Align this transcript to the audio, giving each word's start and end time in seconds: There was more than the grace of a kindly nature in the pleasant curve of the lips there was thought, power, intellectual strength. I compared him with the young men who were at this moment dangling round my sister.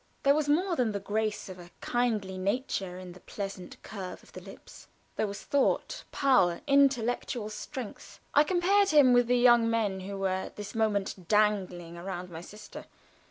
There 0.23 0.33
was 0.33 0.49
more 0.49 0.75
than 0.75 0.93
the 0.93 0.99
grace 0.99 1.47
of 1.47 1.59
a 1.59 1.69
kindly 1.79 2.35
nature 2.35 2.97
in 2.97 3.11
the 3.11 3.19
pleasant 3.19 3.77
curve 3.83 4.23
of 4.23 4.31
the 4.31 4.41
lips 4.41 4.87
there 5.15 5.27
was 5.27 5.43
thought, 5.43 6.05
power, 6.11 6.61
intellectual 6.65 7.49
strength. 7.49 8.19
I 8.33 8.43
compared 8.43 8.89
him 8.89 9.13
with 9.13 9.27
the 9.27 9.37
young 9.37 9.69
men 9.69 9.99
who 9.99 10.17
were 10.17 10.29
at 10.29 10.55
this 10.55 10.73
moment 10.73 11.27
dangling 11.27 11.97
round 11.97 12.31
my 12.31 12.41
sister. 12.41 12.85